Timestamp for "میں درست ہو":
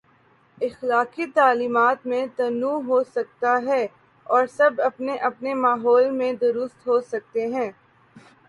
6.11-6.99